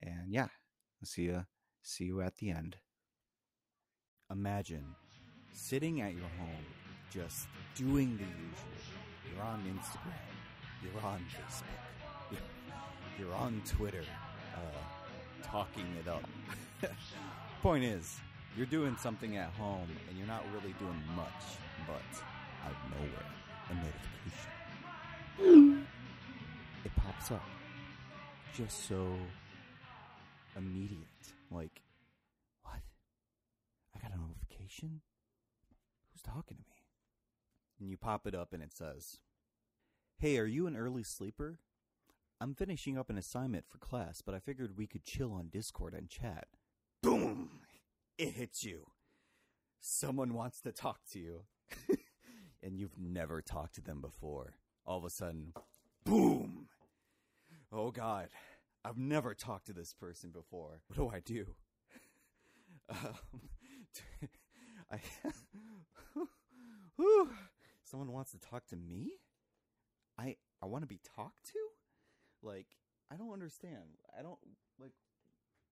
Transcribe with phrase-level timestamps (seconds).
[0.03, 0.50] And yeah,
[1.03, 1.45] see you
[1.81, 2.77] see you at the end.
[4.31, 4.85] Imagine
[5.52, 6.66] sitting at your home
[7.11, 9.33] just doing the usual.
[9.33, 10.32] You're on Instagram
[10.83, 12.39] you're on Facebook,
[13.19, 14.03] you're on Twitter,
[14.55, 14.59] uh,
[15.43, 16.23] talking it up.
[17.61, 18.19] Point is,
[18.57, 21.43] you're doing something at home and you're not really doing much,
[21.87, 22.01] but
[22.65, 23.25] out of nowhere,
[23.69, 24.49] a notification.
[26.85, 27.43] It pops up.
[28.55, 29.17] Just so
[30.55, 30.99] immediate.
[31.49, 31.81] Like,
[32.61, 32.81] what?
[33.95, 35.01] I got a notification?
[36.11, 36.83] Who's talking to me?
[37.79, 39.17] And you pop it up and it says,
[40.17, 41.59] Hey, are you an early sleeper?
[42.39, 45.94] I'm finishing up an assignment for class, but I figured we could chill on Discord
[45.94, 46.47] and chat.
[47.02, 47.50] Boom!
[48.17, 48.88] It hits you.
[49.79, 51.41] Someone wants to talk to you.
[52.63, 54.56] and you've never talked to them before.
[54.85, 55.53] All of a sudden,
[56.06, 56.68] boom!
[57.72, 58.29] Oh god,
[58.85, 60.81] I've never talked to this person before.
[60.88, 61.47] What do I do?
[62.90, 63.40] Um,
[64.91, 65.00] I.
[67.85, 69.13] Someone wants to talk to me?
[70.18, 71.59] I I want to be talked to?
[72.41, 72.68] Like
[73.12, 73.97] I don't understand.
[74.18, 74.40] I don't
[74.79, 74.94] like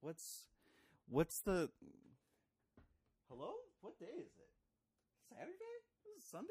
[0.01, 0.47] what's
[1.07, 1.69] what's the
[3.29, 3.51] Hello?
[3.79, 4.49] What day is it?
[5.29, 5.53] Saturday?
[6.17, 6.47] Is Sunday?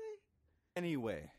[0.75, 1.31] Anyway,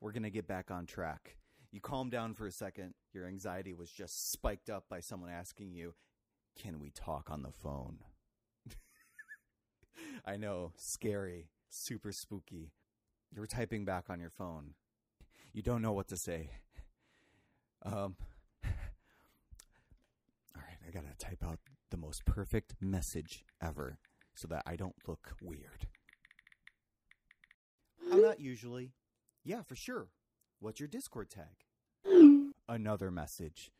[0.00, 1.36] we're going to get back on track.
[1.70, 2.94] You calm down for a second.
[3.12, 5.94] Your anxiety was just spiked up by someone asking you,
[6.58, 7.98] "Can we talk on the phone?"
[10.24, 12.72] I know, scary, super spooky.
[13.30, 14.74] You're typing back on your phone
[15.52, 16.50] you don't know what to say.
[17.84, 18.16] Um,
[18.64, 18.72] all
[20.56, 21.58] right, I gotta type out
[21.90, 23.98] the most perfect message ever
[24.34, 25.86] so that I don't look weird.
[28.10, 28.92] I'm not usually.
[29.44, 30.08] Yeah, for sure.
[30.58, 31.64] What's your Discord tag?
[32.68, 33.70] Another message.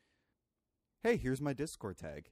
[1.03, 2.31] Hey, here's my Discord tag.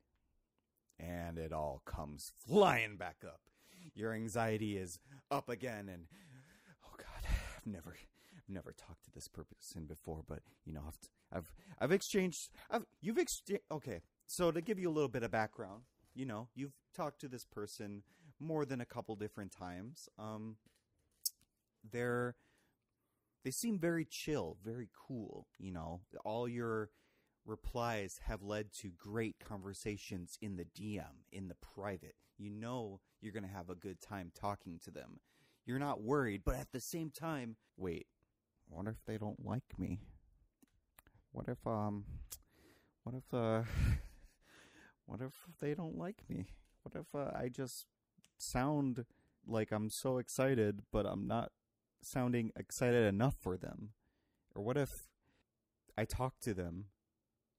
[0.99, 3.41] And it all comes flying back up.
[3.95, 4.99] Your anxiety is
[5.31, 6.07] up again, and
[6.85, 7.95] oh god, I've never
[8.49, 10.99] never talked to this person before, but you know, I've
[11.33, 12.51] I've, I've exchanged.
[12.71, 13.63] I've you've exchanged.
[13.71, 15.83] Okay, so to give you a little bit of background,
[16.15, 18.03] you know, you've talked to this person
[18.41, 20.09] more than a couple different times.
[20.19, 20.57] Um,
[21.91, 22.37] they're
[23.45, 25.47] they seem very chill, very cool.
[25.59, 26.91] You know, all your
[27.47, 32.15] replies have led to great conversations in the DM, in the private.
[32.37, 35.21] You know you're going to have a good time talking to them.
[35.67, 38.07] You're not worried, but at the same time, wait,
[38.69, 40.01] what if they don't like me?
[41.33, 42.05] What if um
[43.05, 43.63] what if uh
[45.07, 46.47] what if they don't like me?
[46.83, 47.87] What if uh, I just
[48.37, 49.05] sound
[49.47, 51.53] like I'm so excited but I'm not
[52.03, 53.91] sounding excited enough for them?
[54.55, 55.09] Or what if
[55.97, 56.87] I talk to them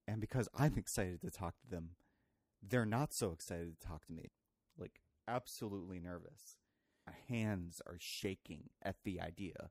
[0.07, 1.91] and because I'm excited to talk to them,
[2.67, 4.31] they're not so excited to talk to me?
[4.77, 6.57] Like absolutely nervous.
[7.05, 9.69] My hands are shaking at the idea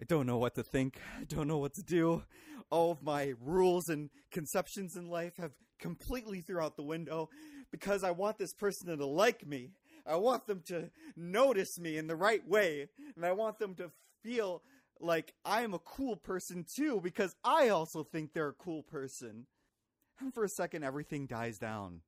[0.00, 1.00] I don't know what to think.
[1.20, 2.22] I don't know what to do.
[2.70, 7.30] All of my rules and conceptions in life have completely threw out the window
[7.70, 9.70] because I want this person to like me.
[10.06, 12.88] I want them to notice me in the right way.
[13.16, 13.90] And I want them to
[14.22, 14.62] feel
[15.00, 19.46] like I am a cool person too because I also think they're a cool person.
[20.20, 22.00] And for a second, everything dies down.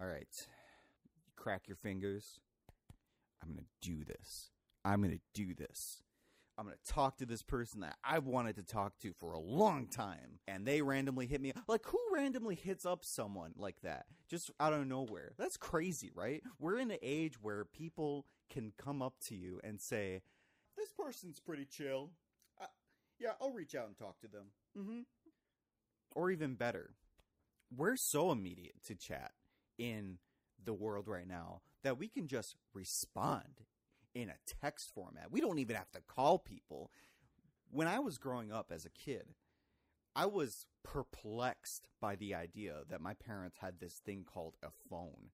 [0.00, 0.28] All right.
[1.36, 2.40] Crack your fingers.
[3.42, 4.50] I'm going to do this.
[4.84, 6.02] I'm going to do this.
[6.60, 9.38] I'm going to talk to this person that I've wanted to talk to for a
[9.38, 10.40] long time.
[10.46, 11.54] And they randomly hit me.
[11.66, 15.32] Like, who randomly hits up someone like that just out of nowhere?
[15.38, 16.42] That's crazy, right?
[16.58, 20.20] We're in an age where people can come up to you and say,
[20.76, 22.10] This person's pretty chill.
[22.60, 22.66] Uh,
[23.18, 24.48] yeah, I'll reach out and talk to them.
[24.78, 25.00] Mm-hmm.
[26.14, 26.90] Or even better,
[27.74, 29.32] we're so immediate to chat
[29.78, 30.18] in
[30.62, 33.62] the world right now that we can just respond
[34.14, 35.30] in a text format.
[35.30, 36.90] We don't even have to call people.
[37.70, 39.34] When I was growing up as a kid,
[40.16, 45.30] I was perplexed by the idea that my parents had this thing called a phone.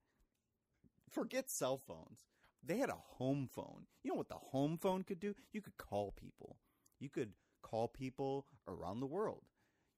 [1.11, 2.27] Forget cell phones.
[2.63, 3.87] They had a home phone.
[4.03, 5.35] You know what the home phone could do?
[5.53, 6.57] You could call people.
[6.99, 7.33] You could
[7.63, 9.45] call people around the world.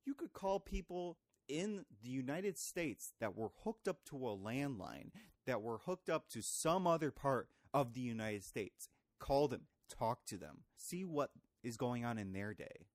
[0.05, 5.11] You could call people in the United States that were hooked up to a landline,
[5.47, 8.89] that were hooked up to some other part of the United States.
[9.19, 11.31] Call them, talk to them, see what
[11.63, 12.87] is going on in their day.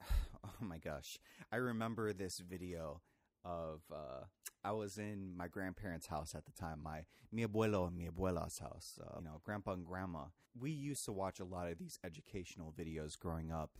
[0.42, 1.18] Oh my gosh.
[1.52, 3.02] I remember this video
[3.44, 4.24] of uh,
[4.64, 8.58] I was in my grandparents' house at the time, my mi abuelo and mi abuela's
[8.58, 10.28] house, uh, you know, grandpa and grandma.
[10.58, 13.70] We used to watch a lot of these educational videos growing up.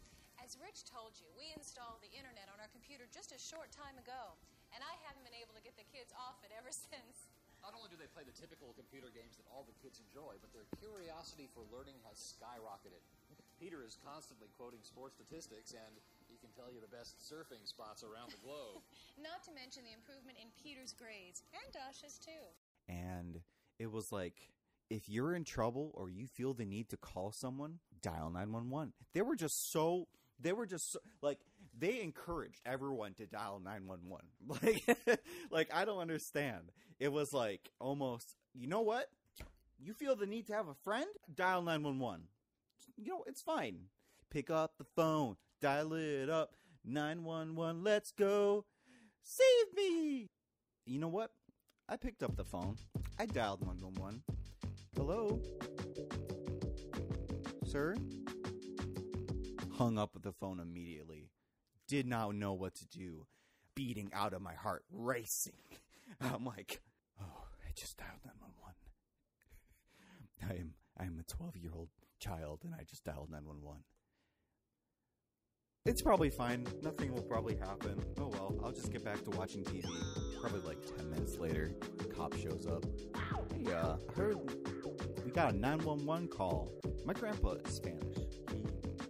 [0.40, 4.00] As Rich told you, we installed the internet on our computer just a short time
[4.00, 4.40] ago,
[4.72, 7.28] and I haven't been able to get the kids off it ever since.
[7.60, 10.50] Not only do they play the typical computer games that all the kids enjoy, but
[10.56, 13.04] their curiosity for learning has skyrocketed.
[13.60, 15.92] Peter is constantly quoting sports statistics, and
[16.32, 18.80] he can tell you the best surfing spots around the globe.
[19.20, 22.44] Not to mention the improvement in Peter's grades, and Dasha's too.
[22.88, 23.44] And
[23.78, 24.34] it was like,
[24.88, 28.92] if you're in trouble or you feel the need to call someone, dial 911.
[29.12, 30.08] They were just so,
[30.40, 31.38] they were just so, like,
[31.78, 34.26] they encouraged everyone to dial 911.
[34.48, 35.20] Like,
[35.50, 36.72] like I don't understand.
[37.00, 39.08] It was like almost, you know what?
[39.79, 41.06] You feel the need to have a friend?
[41.35, 42.26] Dial 911.
[42.97, 43.87] You know, it's fine.
[44.31, 46.52] Pick up the phone, dial it up.
[46.85, 48.64] 911, let's go.
[49.23, 50.29] Save me.
[50.87, 51.31] You know what?
[51.88, 52.76] I picked up the phone.
[53.19, 54.23] I dialed 911.
[54.94, 55.41] Hello?
[57.67, 57.97] Sir?
[59.73, 61.31] Hung up the phone immediately
[61.91, 63.26] did not know what to do,
[63.75, 65.58] beating out of my heart, racing.
[66.20, 66.81] I'm like,
[67.70, 68.75] I just dialed 911.
[70.50, 71.88] I am I am a 12 year old
[72.19, 73.84] child and I just dialed 911.
[75.87, 76.67] It's probably fine.
[76.82, 78.02] Nothing will probably happen.
[78.19, 79.87] Oh well, I'll just get back to watching TV.
[80.40, 82.84] Probably like 10 minutes later, the cop shows up.
[83.55, 84.37] Hey, uh, I heard
[85.25, 86.73] we got a 911 call.
[87.06, 88.19] My grandpa is Spanish.
[88.52, 88.64] He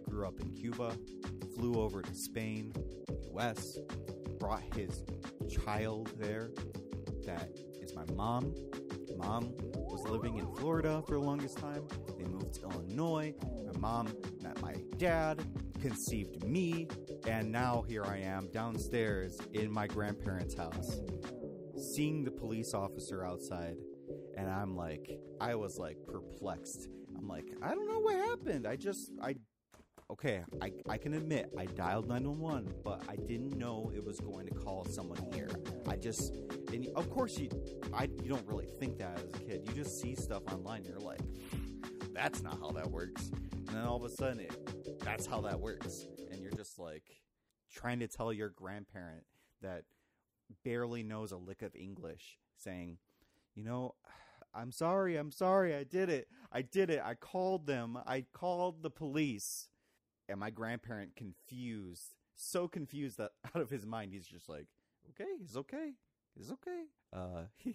[0.07, 0.95] grew up in Cuba
[1.55, 2.73] flew over to Spain,
[3.35, 3.77] US,
[4.39, 5.03] brought his
[5.49, 6.51] child there.
[7.25, 7.49] That
[7.95, 8.53] my mom.
[9.17, 11.83] Mom was living in Florida for the longest time.
[12.17, 13.33] They moved to Illinois.
[13.73, 15.43] My mom met my dad,
[15.81, 16.87] conceived me,
[17.27, 21.01] and now here I am downstairs in my grandparents' house,
[21.77, 23.75] seeing the police officer outside.
[24.37, 26.87] And I'm like, I was like perplexed.
[27.17, 28.65] I'm like, I don't know what happened.
[28.65, 29.35] I just, I
[30.11, 34.45] okay, I, I can admit I dialed 911, but I didn't know it was going
[34.47, 35.49] to call someone here.
[35.87, 36.33] I just,
[36.73, 37.49] and of course you,
[37.93, 39.63] I you don't really think that as a kid.
[39.65, 40.83] You just see stuff online.
[40.83, 41.21] You're like,
[42.13, 43.31] that's not how that works.
[43.53, 46.05] And then all of a sudden, it, that's how that works.
[46.29, 47.03] And you're just like
[47.73, 49.23] trying to tell your grandparent
[49.61, 49.83] that
[50.65, 52.97] barely knows a lick of English, saying,
[53.55, 53.95] you know.
[54.53, 56.27] I'm sorry, I'm sorry, I did it.
[56.51, 57.01] I did it.
[57.01, 57.97] I called them.
[58.05, 59.69] I called the police
[60.29, 64.67] and my grandparent confused, so confused that out of his mind he's just like,
[65.09, 65.93] "Okay, he's okay,
[66.35, 67.43] he's okay." Uh,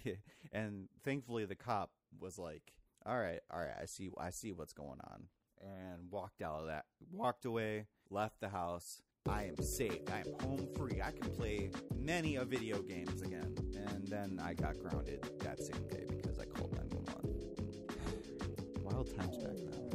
[0.53, 2.73] and thankfully the cop was like,
[3.05, 5.25] "All right, all right, I see, I see what's going on,"
[5.61, 9.03] and walked out of that, walked away, left the house.
[9.29, 10.03] I am safe.
[10.13, 11.03] I am home free.
[11.03, 13.57] I can play many of video games again.
[13.75, 18.83] And then I got grounded that same day because I called 911.
[18.85, 19.91] Wild times back then.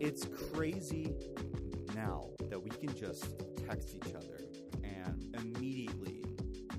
[0.00, 1.14] It's crazy
[1.94, 3.26] now that we can just
[3.66, 4.40] text each other
[4.82, 6.24] and immediately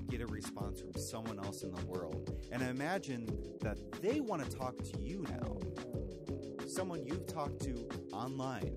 [0.08, 2.30] get a response from someone else in the world.
[2.52, 3.26] And imagine
[3.60, 5.58] that they want to talk to you now.
[6.66, 8.76] Someone you've talked to online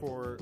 [0.00, 0.38] for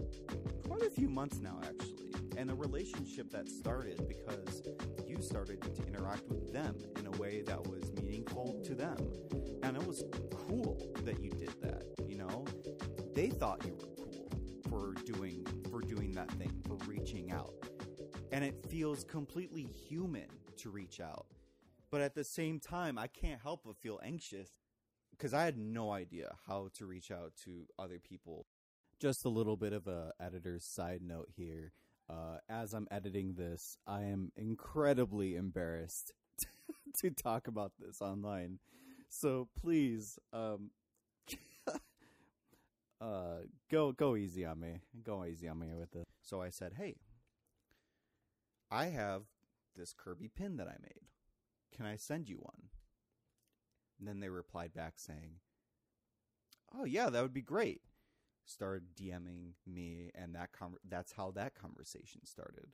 [0.66, 2.14] quite a few months now, actually.
[2.37, 4.62] And a relationship that started because
[5.07, 8.97] you started to interact with them in a way that was meaningful to them.
[9.62, 10.05] And it was
[10.47, 12.45] cool that you did that, you know?
[13.14, 13.96] They thought you were
[14.76, 17.54] for doing for doing that thing, for reaching out.
[18.33, 20.26] And it feels completely human
[20.59, 21.26] to reach out.
[21.90, 24.50] But at the same time, I can't help but feel anxious
[25.12, 28.47] because I had no idea how to reach out to other people
[29.00, 31.73] just a little bit of a editor's side note here.
[32.09, 36.12] Uh, as I'm editing this, I am incredibly embarrassed
[36.99, 38.59] to talk about this online.
[39.09, 40.71] So please, um,
[43.00, 43.38] uh,
[43.71, 44.81] go go easy on me.
[45.03, 46.05] Go easy on me with this.
[46.23, 46.97] So I said, "Hey,
[48.71, 49.23] I have
[49.75, 51.09] this Kirby pin that I made.
[51.75, 52.71] Can I send you one?"
[53.99, 55.41] And then they replied back saying,
[56.75, 57.83] "Oh yeah, that would be great."
[58.45, 62.69] Started DMing me, and that con- that's how that conversation started.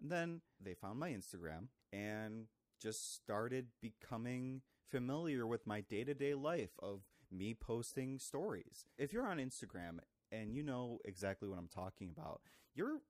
[0.00, 2.46] And then they found my Instagram and
[2.78, 8.84] just started becoming familiar with my day to day life of me posting stories.
[8.96, 9.98] If you're on Instagram
[10.32, 12.40] and you know exactly what I'm talking about,
[12.74, 13.00] you're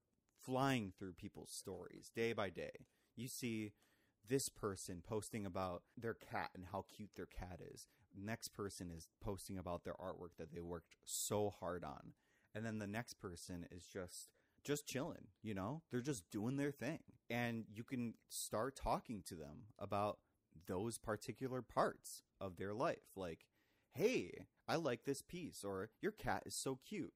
[0.44, 2.87] flying through people's stories day by day.
[3.16, 3.73] You see
[4.28, 7.87] this person posting about their cat and how cute their cat is.
[8.16, 12.12] Next person is posting about their artwork that they worked so hard on.
[12.54, 14.30] And then the next person is just
[14.64, 15.82] just chilling, you know?
[15.90, 16.99] They're just doing their thing.
[17.30, 20.18] And you can start talking to them about
[20.68, 23.16] those particular parts of their life.
[23.16, 23.46] Like,
[23.94, 27.14] hey, I like this piece, or your cat is so cute.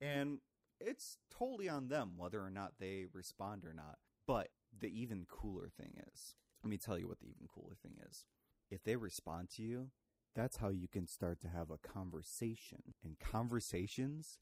[0.00, 0.38] And
[0.80, 3.98] it's totally on them whether or not they respond or not.
[4.26, 7.98] But the even cooler thing is, let me tell you what the even cooler thing
[8.08, 8.24] is.
[8.70, 9.90] If they respond to you,
[10.34, 12.94] that's how you can start to have a conversation.
[13.04, 14.38] And conversations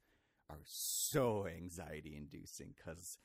[0.49, 3.19] are so anxiety inducing because,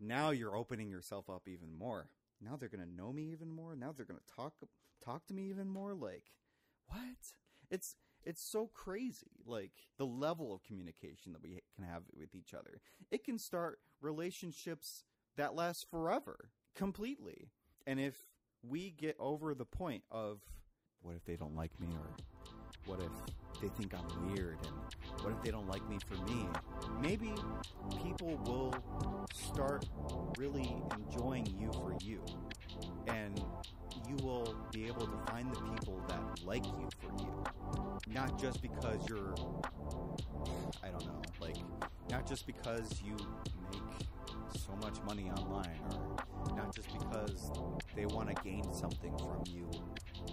[0.00, 2.08] now you're opening yourself up even more.
[2.40, 3.74] Now they're gonna know me even more.
[3.76, 4.54] Now they're gonna talk
[5.04, 5.94] talk to me even more.
[5.94, 6.24] Like,
[6.86, 7.32] what?
[7.70, 9.42] It's it's so crazy.
[9.46, 12.80] Like the level of communication that we can have with each other.
[13.10, 15.04] It can start relationships
[15.36, 17.50] that last forever, completely.
[17.86, 18.16] And if
[18.62, 20.40] we get over the point of
[21.00, 22.16] what if they don't like me or
[22.88, 24.74] what if they think I'm weird and
[25.22, 26.48] what if they don't like me for me?
[27.02, 27.32] Maybe
[28.02, 28.74] people will
[29.34, 29.84] start
[30.38, 32.24] really enjoying you for you.
[33.08, 33.38] And
[34.08, 37.44] you will be able to find the people that like you for you.
[38.08, 39.34] Not just because you're,
[40.82, 41.56] I don't know, like,
[42.10, 43.16] not just because you
[43.70, 44.08] make
[44.56, 46.16] so much money online or
[46.56, 47.50] not just because
[47.94, 49.68] they want to gain something from you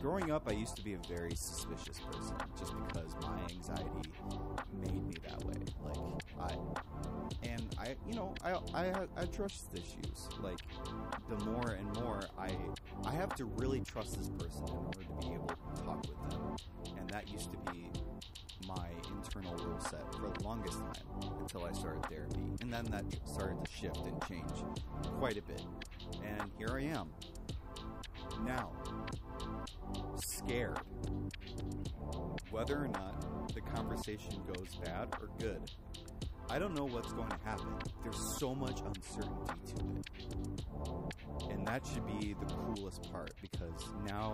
[0.01, 4.09] growing up, I used to be a very suspicious person just because my anxiety
[4.81, 5.55] made me that way.
[5.83, 10.29] Like I, and I, you know, I, I, I trust issues.
[10.41, 10.59] Like
[11.29, 12.51] the more and more I,
[13.05, 16.29] I have to really trust this person in order to be able to talk with
[16.29, 16.55] them,
[16.97, 17.89] and that used to be
[18.67, 23.05] my internal rule set for the longest time until I started therapy, and then that
[23.25, 24.51] started to shift and change
[25.19, 25.63] quite a bit,
[26.23, 27.09] and here I am
[28.43, 28.71] now
[30.17, 30.79] scared
[32.51, 35.61] whether or not the conversation goes bad or good.
[36.49, 37.73] I don't know what's going to happen.
[38.03, 41.51] There's so much uncertainty to it.
[41.51, 44.33] And that should be the coolest part because now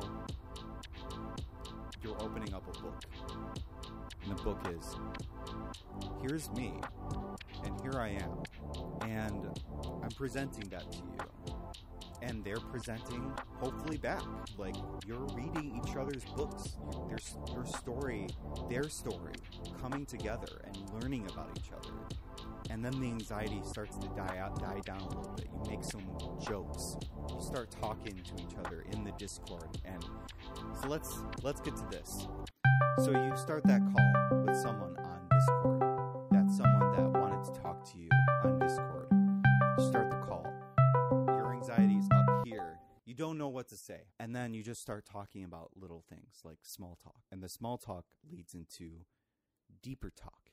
[2.04, 3.04] you're opening up a book.
[4.24, 4.96] And the book is
[6.22, 6.74] here's me,
[7.64, 8.44] and here I am.
[9.10, 9.48] And
[10.04, 11.61] I'm presenting that to you
[12.22, 14.24] and they're presenting hopefully back.
[14.58, 14.76] Like
[15.06, 16.78] you're reading each other's books.
[17.08, 18.28] There's your story
[18.70, 19.34] their story
[19.82, 21.94] coming together and learning about each other.
[22.70, 25.48] And then the anxiety starts to die out die down a little bit.
[25.54, 26.04] You make some
[26.48, 26.98] jokes.
[27.30, 29.78] You start talking to each other in the discord.
[29.86, 30.04] And
[30.82, 32.28] so let's let's get to this.
[33.00, 35.91] So you start that call with someone on discord
[43.92, 44.02] say.
[44.20, 47.22] And then you just start talking about little things like small talk.
[47.32, 49.06] And the small talk leads into
[49.82, 50.52] deeper talk.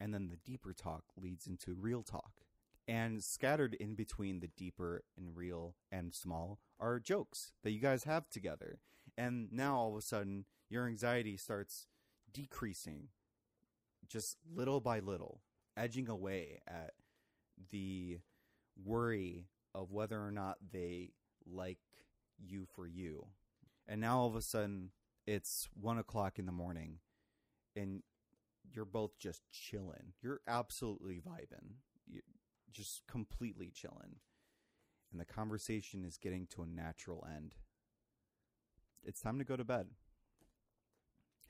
[0.00, 2.32] And then the deeper talk leads into real talk.
[2.88, 8.04] And scattered in between the deeper and real and small are jokes that you guys
[8.04, 8.80] have together.
[9.16, 11.86] And now all of a sudden, your anxiety starts
[12.32, 13.08] decreasing
[14.08, 15.42] just little by little,
[15.76, 16.92] edging away at
[17.70, 18.18] the
[18.82, 21.10] worry of whether or not they
[21.46, 21.78] like
[22.44, 23.26] you for you.
[23.86, 24.90] And now all of a sudden
[25.26, 26.98] it's one o'clock in the morning
[27.76, 28.02] and
[28.72, 30.12] you're both just chilling.
[30.22, 31.76] You're absolutely vibing.
[32.06, 32.22] You're
[32.72, 34.16] just completely chilling.
[35.10, 37.54] And the conversation is getting to a natural end.
[39.02, 39.88] It's time to go to bed.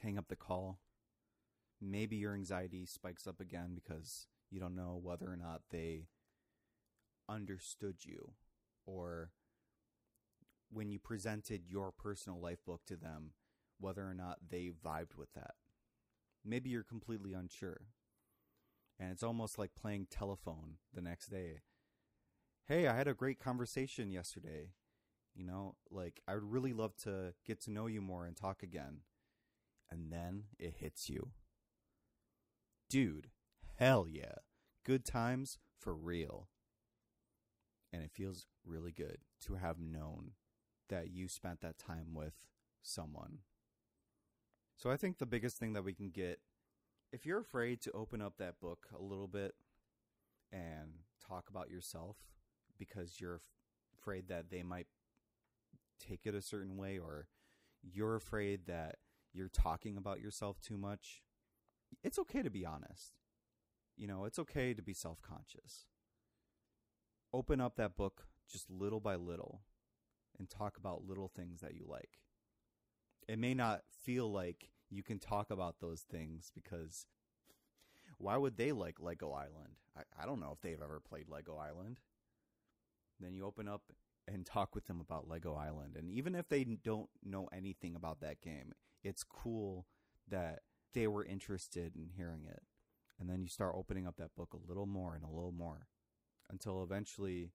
[0.03, 0.79] Hang up the call.
[1.81, 6.07] Maybe your anxiety spikes up again because you don't know whether or not they
[7.29, 8.33] understood you
[8.87, 9.31] or
[10.71, 13.33] when you presented your personal life book to them,
[13.79, 15.55] whether or not they vibed with that.
[16.45, 17.83] Maybe you're completely unsure.
[18.99, 21.63] And it's almost like playing telephone the next day.
[22.67, 24.71] Hey, I had a great conversation yesterday.
[25.35, 28.63] You know, like I would really love to get to know you more and talk
[28.63, 29.01] again.
[29.91, 31.31] And then it hits you.
[32.89, 33.31] Dude,
[33.77, 34.35] hell yeah.
[34.85, 36.49] Good times for real.
[37.93, 40.33] And it feels really good to have known
[40.91, 42.35] that you spent that time with
[42.83, 43.39] someone.
[44.77, 46.41] So I think the biggest thing that we can get,
[47.13, 49.55] if you're afraid to open up that book a little bit
[50.53, 50.91] and
[51.27, 52.17] talk about yourself
[52.79, 53.41] because you're
[53.99, 54.87] afraid that they might
[55.99, 57.29] take it a certain way or
[57.83, 58.97] you're afraid that
[59.33, 61.23] you're talking about yourself too much,
[62.03, 63.19] it's okay to be honest.
[63.97, 65.87] You know, it's okay to be self conscious.
[67.33, 69.61] Open up that book just little by little
[70.41, 72.19] and talk about little things that you like.
[73.29, 77.07] It may not feel like you can talk about those things because
[78.19, 79.77] why would they like Lego Island?
[79.97, 82.01] I, I don't know if they've ever played Lego Island.
[83.21, 83.83] Then you open up
[84.27, 85.97] and talk with them about Lego Island.
[85.97, 88.73] And even if they don't know anything about that game,
[89.05, 89.87] it's cool
[90.29, 90.61] that
[90.95, 92.63] they were interested in hearing it.
[93.19, 95.87] And then you start opening up that book a little more and a little more
[96.51, 97.53] until eventually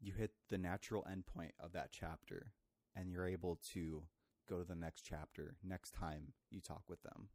[0.00, 2.52] you hit the natural endpoint of that chapter
[2.94, 4.02] and you're able to
[4.48, 7.28] go to the next chapter next time you talk with them.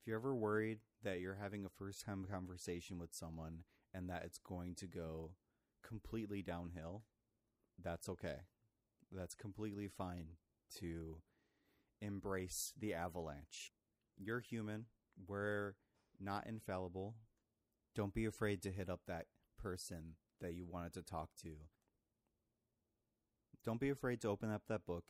[0.00, 3.64] If you're ever worried that you're having a first time conversation with someone
[3.94, 5.32] and that it's going to go
[5.86, 7.02] completely downhill,
[7.82, 8.40] that's okay.
[9.10, 10.36] That's completely fine
[10.78, 11.16] to
[12.00, 13.72] embrace the avalanche.
[14.16, 14.86] You're human.
[15.26, 15.74] We're
[16.20, 17.14] not infallible.
[17.94, 19.26] Don't be afraid to hit up that
[19.58, 21.50] person that you wanted to talk to.
[23.64, 25.04] Don't be afraid to open up that book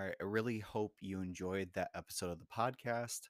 [0.00, 3.28] I really hope you enjoyed that episode of the podcast.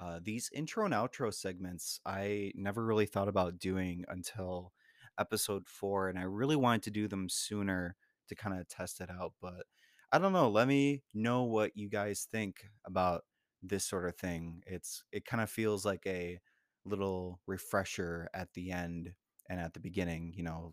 [0.00, 4.72] Uh, these intro and outro segments, I never really thought about doing until
[5.18, 7.96] episode four, and I really wanted to do them sooner
[8.28, 9.34] to kind of test it out.
[9.42, 9.64] But
[10.10, 10.48] I don't know.
[10.48, 13.22] Let me know what you guys think about
[13.62, 14.62] this sort of thing.
[14.66, 16.38] It's it kind of feels like a
[16.84, 19.12] little refresher at the end
[19.50, 20.32] and at the beginning.
[20.34, 20.72] You know,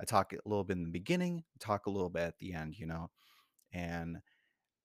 [0.00, 2.76] I talk a little bit in the beginning, talk a little bit at the end.
[2.78, 3.10] You know,
[3.72, 4.18] and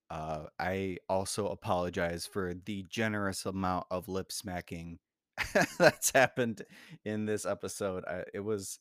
[0.10, 5.00] uh, I also apologize for the generous amount of lip smacking
[5.78, 6.64] that's happened
[7.04, 8.06] in this episode.
[8.06, 8.80] I, it was,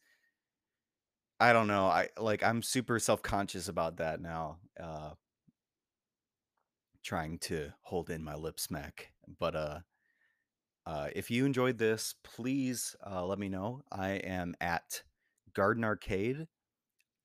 [1.40, 1.86] I don't know.
[1.86, 4.58] I like, I'm super self conscious about that now.
[4.80, 5.10] Uh,
[7.02, 9.78] trying to hold in my lip smack, but uh,
[10.86, 13.82] uh, if you enjoyed this, please uh, let me know.
[13.90, 15.02] I am at
[15.54, 16.46] Garden Arcade,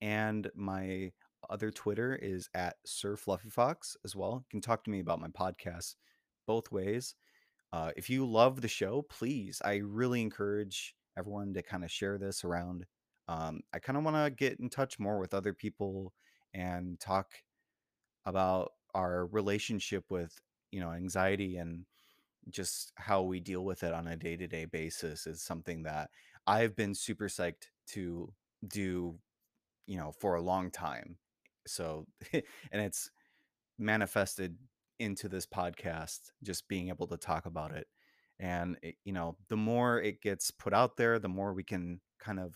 [0.01, 1.11] and my
[1.51, 4.43] other Twitter is at Sir Fluffy Fox as well.
[4.45, 5.95] You can talk to me about my podcast
[6.47, 7.15] both ways.
[7.73, 12.17] Uh, if you love the show, please, I really encourage everyone to kind of share
[12.17, 12.85] this around.
[13.27, 16.13] Um, I kind of want to get in touch more with other people
[16.53, 17.27] and talk
[18.25, 20.37] about our relationship with,
[20.71, 21.85] you know, anxiety and
[22.49, 26.09] just how we deal with it on a day to day basis is something that
[26.47, 28.33] I've been super psyched to
[28.67, 29.15] do,
[29.85, 31.17] you know, for a long time.
[31.67, 32.43] So, and
[32.81, 33.09] it's
[33.77, 34.57] manifested
[34.99, 37.87] into this podcast, just being able to talk about it.
[38.39, 42.01] And, it, you know, the more it gets put out there, the more we can
[42.19, 42.55] kind of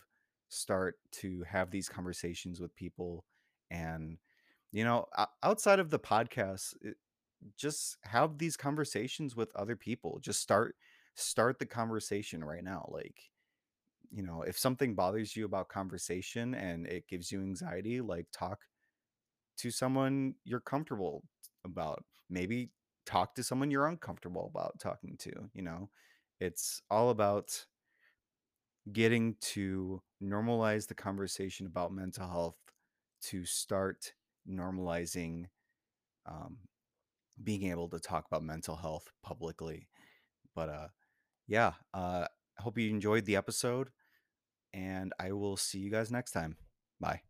[0.49, 3.25] start to have these conversations with people.
[3.71, 4.17] And,
[4.71, 5.05] you know,
[5.43, 6.95] outside of the podcast, it,
[7.57, 10.19] just have these conversations with other people.
[10.21, 10.75] Just start
[11.15, 12.89] start the conversation right now.
[12.91, 13.17] Like,
[14.11, 18.59] you know, if something bothers you about conversation and it gives you anxiety, like talk
[19.57, 21.23] to someone you're comfortable
[21.63, 22.03] about.
[22.29, 22.71] Maybe
[23.05, 25.89] talk to someone you're uncomfortable about talking to, you know.
[26.39, 27.65] It's all about
[28.91, 32.57] getting to normalize the conversation about mental health
[33.21, 34.13] to start
[34.49, 35.45] normalizing
[36.25, 36.57] um,
[37.43, 39.87] being able to talk about mental health publicly.
[40.55, 40.87] But uh,
[41.47, 42.27] yeah, uh,
[42.59, 43.89] hope you enjoyed the episode,
[44.73, 46.57] and I will see you guys next time.
[46.99, 47.21] Bye.